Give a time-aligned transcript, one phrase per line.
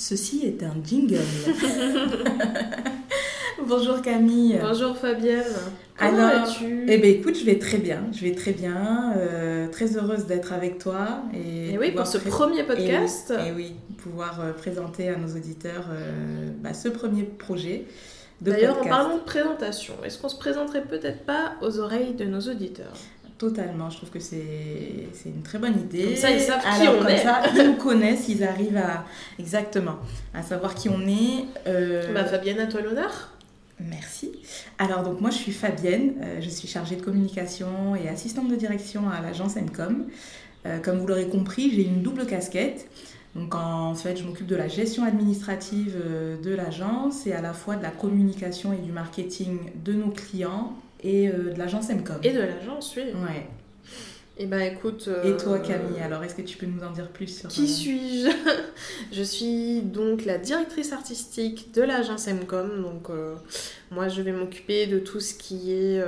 [0.00, 1.18] Ceci est un jingle.
[3.66, 4.58] Bonjour Camille.
[4.62, 5.44] Bonjour Fabienne.
[5.98, 6.86] Comment vas-tu?
[6.88, 8.04] Eh ben écoute, je vais très bien.
[8.10, 9.12] Je vais très bien.
[9.18, 11.24] Euh, très heureuse d'être avec toi.
[11.34, 13.34] Et, oui, pour ce premier podcast.
[13.46, 17.84] Et, oui, pouvoir euh, présenter à nos auditeurs euh, bah, ce premier projet.
[18.40, 22.40] D'ailleurs, en parlant de présentation, est-ce qu'on se présenterait peut-être pas aux oreilles de nos
[22.40, 22.94] auditeurs?
[23.40, 26.04] Totalement, je trouve que c'est une très bonne idée.
[26.04, 27.22] Comme ça, ils savent qui on comme est.
[27.22, 29.06] ça, ils nous connaissent, ils arrivent à
[29.38, 29.96] exactement
[30.34, 31.46] à savoir qui on est.
[31.66, 32.12] Euh...
[32.12, 33.30] Bah, Fabienne, à toi l'honneur.
[33.80, 34.32] Merci.
[34.78, 38.56] Alors donc moi je suis Fabienne, euh, je suis chargée de communication et assistante de
[38.56, 40.04] direction à l'agence Encom.
[40.66, 42.90] Euh, comme vous l'aurez compris, j'ai une double casquette.
[43.34, 45.96] Donc en fait, je m'occupe de la gestion administrative
[46.42, 50.74] de l'agence et à la fois de la communication et du marketing de nos clients
[51.02, 52.16] et euh, de l'agence MCOM.
[52.22, 53.04] Et de l'agence, oui.
[53.04, 53.46] Ouais.
[54.38, 55.10] Et eh ben écoute.
[55.22, 57.50] et toi Camille, alors est-ce que tu peux nous en dire plus sur.
[57.50, 58.30] Qui suis-je
[59.12, 62.80] Je suis donc la directrice artistique de l'agence MCOM.
[62.80, 63.08] Donc
[63.90, 66.02] moi je vais m'occuper de tout ce qui est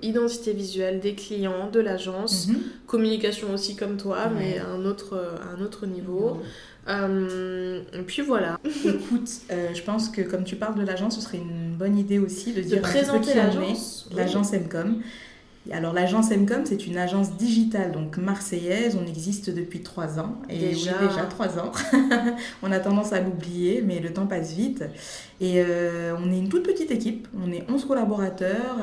[0.00, 2.56] identité visuelle des clients de l'agence, mhm.
[2.86, 6.40] communication aussi comme toi, mais à un autre, un autre niveau.
[6.88, 8.58] et puis voilà.
[8.64, 12.52] Écoute, je pense que comme tu parles de l'agence, ce serait une bonne idée aussi
[12.52, 14.08] de dire présenter l'agence.
[14.14, 15.00] L'agence MCOM.
[15.70, 18.96] Alors l'agence MCOM, c'est une agence digitale, donc marseillaise.
[19.00, 20.36] On existe depuis trois ans.
[20.48, 21.72] Et déjà, déjà trois ans.
[22.62, 24.84] on a tendance à l'oublier, mais le temps passe vite.
[25.40, 27.28] Et euh, on est une toute petite équipe.
[27.44, 28.76] On est 11 collaborateurs.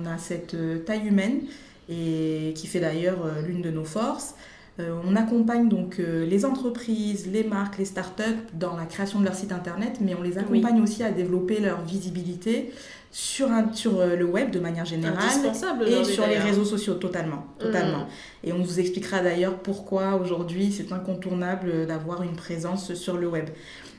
[0.00, 1.42] on a cette euh, taille humaine
[1.88, 4.34] et qui fait d'ailleurs euh, l'une de nos forces.
[4.78, 9.52] On accompagne donc les entreprises, les marques, les startups dans la création de leur site
[9.52, 12.72] internet, mais on les accompagne aussi à développer leur visibilité,
[13.18, 15.16] sur, un, sur euh, le web de manière générale
[15.86, 18.00] et sur les réseaux sociaux totalement, totalement.
[18.00, 18.08] Mm.
[18.44, 23.46] Et on vous expliquera d'ailleurs pourquoi aujourd'hui c'est incontournable d'avoir une présence sur le web.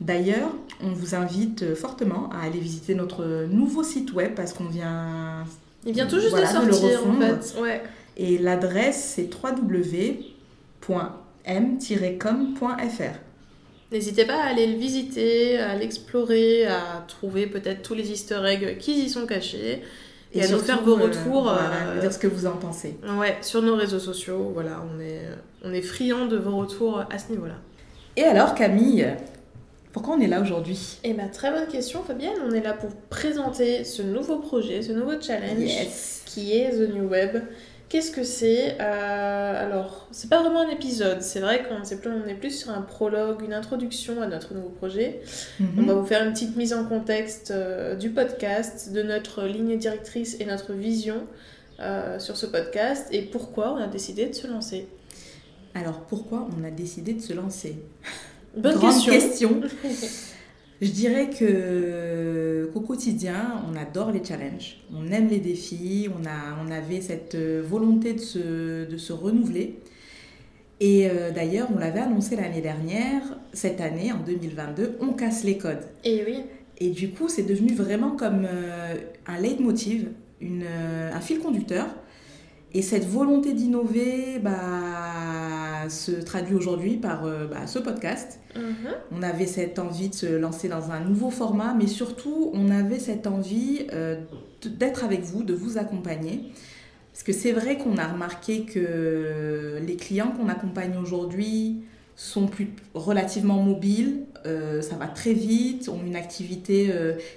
[0.00, 0.48] D'ailleurs,
[0.82, 5.44] on vous invite fortement à aller visiter notre nouveau site web parce qu'on vient
[5.84, 7.60] il vient tout juste de sortir en fait.
[7.60, 7.82] Ouais.
[8.16, 9.28] Et l'adresse c'est
[10.88, 12.64] www.m-com.fr.
[13.90, 18.78] N'hésitez pas à aller le visiter, à l'explorer, à trouver peut-être tous les easter eggs
[18.78, 19.82] qui y sont cachés.
[20.34, 21.50] Et, à nous faire vos euh, retours.
[21.50, 22.96] Euh, dire ce que vous en pensez.
[23.18, 24.50] Ouais, sur nos réseaux sociaux.
[24.54, 25.20] Voilà, on est,
[25.62, 27.56] on est friand de vos retours à ce niveau-là.
[28.16, 29.06] Et alors, Camille,
[29.92, 30.98] pourquoi on est là aujourd'hui?
[31.04, 32.38] Eh bien, très bonne question, Fabienne.
[32.48, 35.70] On est là pour présenter ce nouveau projet, ce nouveau challenge
[36.24, 37.42] qui est The New Web.
[37.92, 41.20] Qu'est-ce que c'est euh, Alors, c'est pas vraiment un épisode.
[41.20, 44.54] C'est vrai qu'on est, plus, on est plus sur un prologue, une introduction à notre
[44.54, 45.20] nouveau projet.
[45.60, 45.68] Mhm.
[45.76, 49.76] On va vous faire une petite mise en contexte euh, du podcast, de notre ligne
[49.76, 51.26] directrice et notre vision
[51.80, 54.88] euh, sur ce podcast et pourquoi on a décidé de se lancer.
[55.74, 57.76] Alors, pourquoi on a décidé de se lancer?
[58.56, 59.12] Bonne question.
[59.12, 59.60] question.
[60.82, 66.58] Je dirais que qu'au quotidien, on adore les challenges, on aime les défis, on, a,
[66.66, 69.78] on avait cette euh, volonté de se, de se renouveler.
[70.80, 73.22] Et euh, d'ailleurs, on l'avait annoncé l'année dernière,
[73.52, 75.84] cette année, en 2022, on casse les codes.
[76.02, 76.40] Et oui.
[76.78, 78.96] Et du coup, c'est devenu vraiment comme euh,
[79.28, 80.08] un leitmotiv,
[80.40, 81.86] une, un fil conducteur.
[82.74, 84.58] Et cette volonté d'innover, bah,
[85.88, 88.40] se traduit aujourd'hui par euh, bah, ce podcast.
[88.56, 88.94] Mhm.
[89.12, 92.98] On avait cette envie de se lancer dans un nouveau format, mais surtout, on avait
[92.98, 94.16] cette envie euh,
[94.64, 96.42] d'être avec vous, de vous accompagner.
[97.12, 101.82] Parce que c'est vrai qu'on a remarqué que les clients qu'on accompagne aujourd'hui
[102.16, 106.90] sont plus relativement mobiles, euh, ça va très vite, ont une activité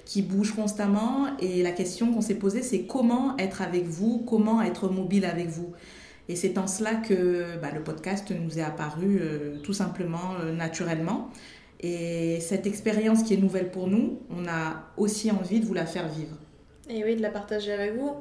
[0.06, 4.62] qui bouge constamment et la question qu'on s'est posée c'est comment être avec vous, comment
[4.62, 5.74] être mobile avec vous.
[6.28, 10.52] Et c'est en cela que bah, le podcast nous est apparu euh, tout simplement euh,
[10.52, 11.30] naturellement.
[11.82, 15.86] Et cette expérience qui est nouvelle pour nous, on a aussi envie de vous la
[15.86, 16.36] faire vivre.
[16.90, 18.12] Et oui, de la partager avec vous.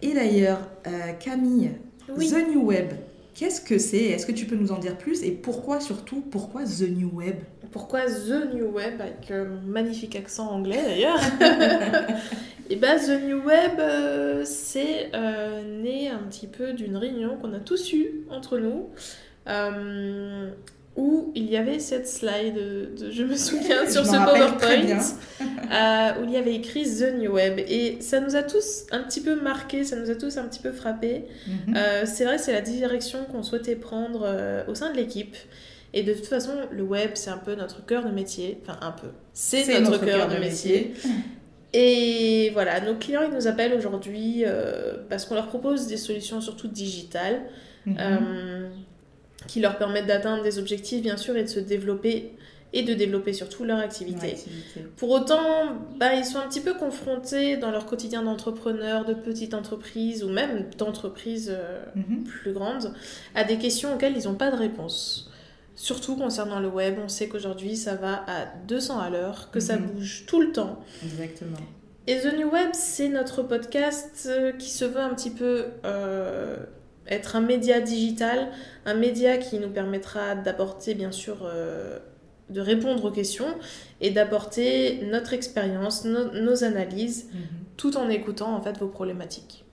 [0.00, 1.72] Et d'ailleurs, euh, Camille,
[2.08, 2.92] The New Web,
[3.34, 4.04] qu'est-ce que c'est?
[4.04, 5.22] Est-ce que tu peux nous en dire plus?
[5.22, 7.36] Et pourquoi surtout, pourquoi The New Web?
[7.70, 11.20] Pourquoi The New Web, avec un magnifique accent anglais d'ailleurs
[12.82, 17.60] bah, The New Web, euh, c'est euh, né un petit peu d'une réunion qu'on a
[17.60, 18.90] tous eue entre nous,
[19.48, 20.50] euh,
[20.96, 24.98] où il y avait cette slide, de, je me souviens, sur ce PowerPoint,
[26.20, 27.60] où il y avait écrit The New Web.
[27.68, 30.60] Et ça nous a tous un petit peu marqué, ça nous a tous un petit
[30.60, 31.26] peu frappé.
[31.46, 31.76] Mhm.
[32.04, 34.28] c'est vrai, c'est la direction qu'on souhaitait prendre
[34.66, 35.36] au sein de l'équipe.
[35.94, 38.58] Et de toute façon, le web, c'est un peu notre cœur de métier.
[38.62, 39.08] Enfin, un peu.
[39.34, 40.94] C'est notre, cœur, de, métier.
[41.72, 46.40] Et voilà, nos clients, ils nous appellent aujourd'hui euh, parce qu'on leur propose des solutions
[46.40, 47.42] surtout digitales
[47.86, 47.96] mhm.
[47.98, 48.68] euh,
[49.46, 52.32] qui leur permettent d'atteindre des objectifs, bien sûr, et de se développer
[52.74, 54.28] et de développer surtout leur activité.
[54.28, 54.80] Leur activité.
[54.96, 59.52] Pour autant, bah, ils sont un petit peu confrontés dans leur quotidien d'entrepreneur, de petite
[59.52, 62.24] entreprise ou même d'entreprise euh, Mhm.
[62.24, 62.94] plus grande,
[63.34, 65.30] à des questions auxquelles ils n'ont pas de réponse.
[65.82, 69.76] Surtout concernant le web, on sait qu'aujourd'hui ça va à 200 à l'heure, que ça
[69.76, 69.86] Mhm.
[69.86, 70.78] bouge tout le temps.
[71.02, 71.56] Exactement.
[72.06, 76.56] Et The New Web, c'est notre podcast euh, qui se veut un petit peu euh,
[77.08, 78.50] être un média digital,
[78.86, 81.98] un média qui nous permettra d'apporter, bien sûr, euh,
[82.48, 83.52] de répondre aux questions
[84.00, 87.40] et d'apporter notre expérience, no- nos analyses, Mhm.
[87.76, 89.64] tout en écoutant en fait vos problématiques.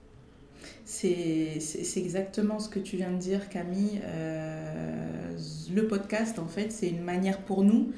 [0.90, 4.00] C'est exactement ce que tu viens de dire, Camille.
[4.04, 5.36] Euh,
[5.72, 7.92] le podcast, en fait, c'est une manière pour nous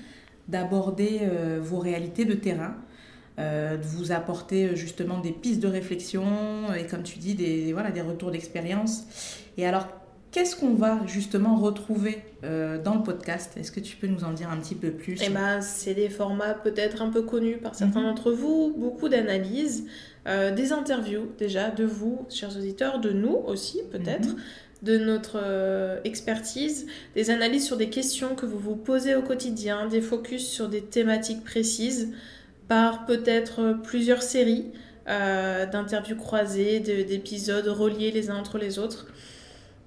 [0.46, 2.76] d'aborder euh, vos réalités de terrain,
[3.38, 7.92] euh, de vous apporter justement des pistes de réflexion et, comme tu dis, des, voilà,
[7.92, 9.06] des retours d'expérience.
[9.56, 9.88] Et alors,
[10.32, 13.52] qu'est-ce qu'on va justement retrouver euh, dans le podcast?
[13.56, 15.22] Est-ce que tu peux nous en dire un petit peu plus?
[15.22, 18.06] Et ben, c'est des formats peut-être un peu connus par certains Mhm.
[18.06, 19.84] d'entre vous, beaucoup d'analyses,
[20.26, 24.36] euh, des interviews déjà de vous, chers auditeurs, de nous aussi peut-être, Mhm.
[24.82, 29.86] de notre euh, expertise, des analyses sur des questions que vous vous posez au quotidien,
[29.86, 32.12] des focus sur des thématiques précises,
[32.68, 34.66] par peut-être plusieurs séries
[35.08, 39.08] euh, d'interviews croisées, de- d'épisodes reliés les uns entre les autres.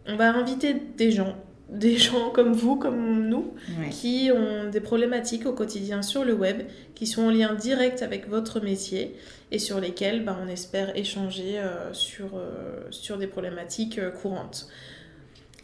[0.08, 1.36] On va inviter des gens,
[1.70, 3.90] des gens comme vous, comme nous, Ouais.
[3.90, 6.64] qui ont des problématiques au quotidien sur le web,
[6.94, 9.16] qui sont en lien direct avec votre métier
[9.52, 14.68] et sur lesquels bah, on espère échanger euh, sur, euh, sur des problématiques euh, courantes.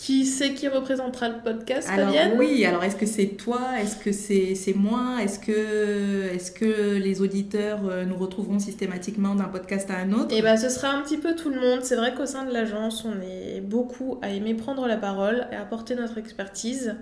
[0.01, 3.97] Qui c'est qui représentera le podcast, Alors Fabienne oui, alors est-ce que c'est toi, est-ce
[3.97, 9.43] que c'est c'est moi, est-ce que, est que les auditeurs euh, nous retrouveront systématiquement d'un
[9.43, 10.35] podcast à un autre?
[10.35, 11.83] Et bah ce sera un petit peu tout le monde.
[11.83, 15.55] C'est vrai qu'au sein de l'agence, on est beaucoup à aimer prendre la parole et
[15.55, 16.95] apporter notre expertise.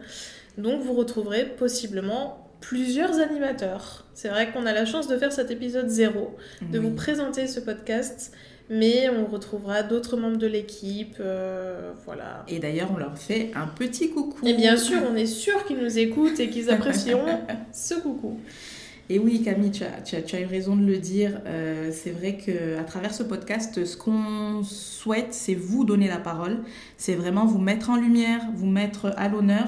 [0.57, 4.07] Donc vous retrouverez possiblement plusieurs animateurs.
[4.13, 6.83] C'est vrai qu'on a la chance de faire cet épisode zéro, de Oui.
[6.85, 8.33] vous présenter ce podcast,
[8.69, 11.15] mais on retrouvera d'autres membres de l'équipe.
[11.19, 12.43] euh, voilà.
[12.47, 14.45] Et d'ailleurs, on leur fait un petit coucou.
[14.47, 17.39] Et bien sûr, on est sûr qu'ils nous écoutent et qu'ils apprécieront
[17.71, 18.37] ce coucou.
[19.11, 21.41] Et oui, Camille, tu as, tu as- tu as eu raison de le dire.
[21.47, 26.59] Euh, c'est vrai qu'à travers ce podcast, ce qu'on souhaite, c'est vous donner la parole.
[26.95, 29.65] C'est vraiment vous mettre en lumière, vous mettre à l'honneur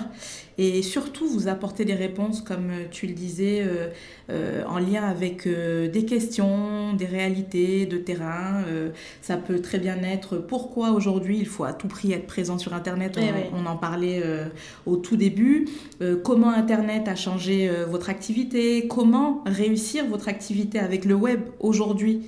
[0.58, 3.88] et surtout vous apporter des réponses, comme tu le disais, euh,
[4.30, 8.64] euh, en lien avec euh, des questions, des réalités de terrain.
[8.68, 8.90] Euh,
[9.22, 12.74] ça peut très bien être pourquoi aujourd'hui il faut à tout prix être présent sur
[12.74, 13.18] Internet.
[13.18, 13.46] On, Eh oui.
[13.54, 14.46] on en parlait euh,
[14.86, 15.68] au tout début.
[16.02, 21.42] Euh, comment Internet a changé euh, votre activité, comment réussir votre activité avec le web
[21.60, 22.22] aujourd'hui?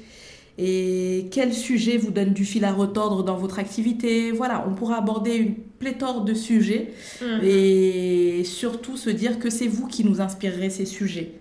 [0.58, 4.32] Et quel sujet vous donne du fil à retordre dans votre activité?
[4.32, 7.40] Voilà, on pourra aborder une pléthore de sujets Mhm.
[7.44, 11.32] et surtout se dire que c'est vous qui nous inspirerez ces sujets.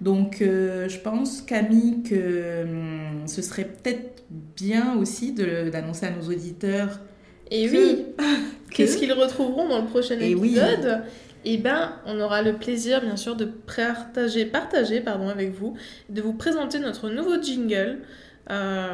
[0.00, 4.22] Donc euh, je pense, Camille, que hum, ce serait peut-être
[4.56, 7.00] bien aussi d'annoncer à nos auditeurs
[7.50, 8.04] Et que- oui,
[8.70, 10.56] que- Qu'est-ce qu'ils retrouveront dans le prochain Et oui.
[11.44, 15.76] Eh ben, on aura le plaisir, bien sûr, de partager, partager pardon, avec vous,
[16.08, 18.00] de vous présenter notre nouveau jingle.
[18.50, 18.88] Euh,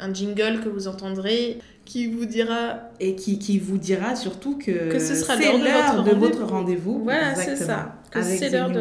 [0.00, 4.90] un jingle que vous entendrez qui vous dira et qui, qui vous dira surtout que,
[4.92, 6.92] Que ce sera c'est l'heure de votre de votre rendez-vous.
[6.92, 7.04] rendez-vous.
[7.04, 7.96] Voilà, c'est ça.
[8.10, 8.78] Que c'est l'heure de,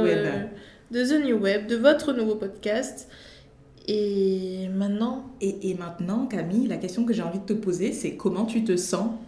[0.91, 3.09] de The New Web, de votre nouveau podcast.
[3.87, 8.11] Et maintenant, Et, et maintenant, Camille, la question que j'ai envie de te poser, c'est
[8.15, 9.11] comment tu te sens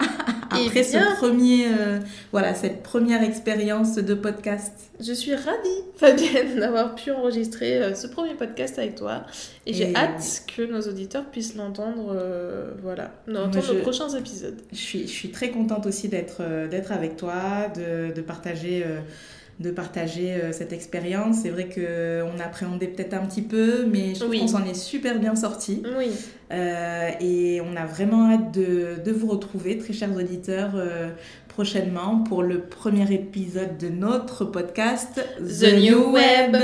[0.52, 1.14] Eh après bien.
[1.14, 2.00] ce premier, euh,
[2.32, 4.72] voilà, cette première expérience de podcast?
[4.98, 9.24] Je suis ravie, Fabienne, d'avoir pu enregistrer euh, ce premier podcast avec toi.
[9.64, 14.60] Et j'ai hâte que nos auditeurs puissent l'entendre, euh, voilà, je- nos prochains épisodes.
[14.72, 18.84] Je suis, je suis très contente aussi d'être euh, d'être avec toi, de, de partager,
[19.60, 21.36] de partager euh, cette expérience.
[21.42, 24.40] C'est vrai qu'on appréhendait peut-être un petit peu, mais je trouve Oui.
[24.40, 25.82] qu'on s'en est super bien sorti.
[25.98, 26.08] Oui,
[26.52, 31.10] Euh, et on a vraiment hâte de, de vous retrouver, très chers auditeurs, euh,
[31.46, 36.56] prochainement pour le premier épisode de notre podcast The New Web.